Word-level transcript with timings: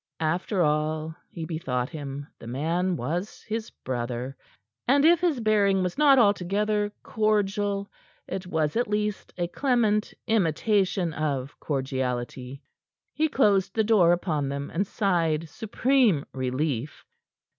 After 0.23 0.63
all, 0.63 1.15
he 1.29 1.45
bethought 1.45 1.89
him, 1.91 2.25
the 2.39 2.47
man 2.47 2.95
was 2.95 3.43
his 3.43 3.69
brother. 3.69 4.35
And 4.87 5.05
if 5.05 5.19
his 5.21 5.39
bearing 5.39 5.83
was 5.83 5.95
not 5.95 6.17
altogether 6.17 6.91
cordial, 7.03 7.87
it 8.27 8.47
was, 8.47 8.75
at 8.75 8.87
least, 8.87 9.31
a 9.37 9.47
clement 9.47 10.11
imitation 10.25 11.13
of 11.13 11.55
cordiality. 11.59 12.63
He 13.13 13.29
closed 13.29 13.75
the 13.75 13.83
door 13.83 14.11
upon 14.11 14.49
them, 14.49 14.71
and 14.71 14.87
sighed 14.87 15.47
supreme 15.47 16.25
relief. 16.33 17.05